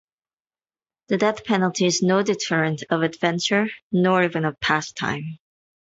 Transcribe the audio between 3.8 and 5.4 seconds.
nor even of pastime.